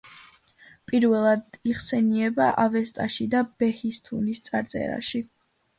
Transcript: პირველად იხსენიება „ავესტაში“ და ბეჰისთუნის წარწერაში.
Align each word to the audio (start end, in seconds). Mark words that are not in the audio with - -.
პირველად 0.91 1.59
იხსენიება 1.73 2.49
„ავესტაში“ 2.67 3.29
და 3.37 3.45
ბეჰისთუნის 3.61 4.45
წარწერაში. 4.51 5.25